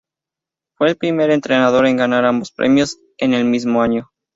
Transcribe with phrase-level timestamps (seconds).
[0.79, 4.09] Fue el primer entrenador en ganar ambos premios en el mismo año.